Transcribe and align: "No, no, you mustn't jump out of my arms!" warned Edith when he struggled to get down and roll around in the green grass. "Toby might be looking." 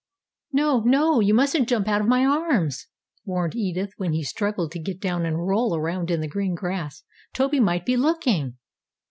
"No, 0.51 0.79
no, 0.79 1.19
you 1.19 1.35
mustn't 1.35 1.69
jump 1.69 1.87
out 1.87 2.01
of 2.01 2.07
my 2.07 2.25
arms!" 2.25 2.87
warned 3.23 3.55
Edith 3.55 3.93
when 3.97 4.13
he 4.13 4.23
struggled 4.23 4.71
to 4.71 4.79
get 4.79 4.99
down 4.99 5.27
and 5.27 5.45
roll 5.45 5.75
around 5.75 6.09
in 6.09 6.21
the 6.21 6.27
green 6.27 6.55
grass. 6.55 7.03
"Toby 7.35 7.59
might 7.59 7.85
be 7.85 7.95
looking." 7.95 8.57